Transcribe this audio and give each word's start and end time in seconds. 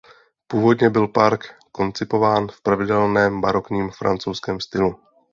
Původně 0.47 0.89
byl 0.89 1.07
park 1.07 1.41
koncipován 1.71 2.47
v 2.47 2.61
pravidelném 2.61 3.41
barokním 3.41 3.91
francouzském 3.91 4.59
stylu. 4.59 4.99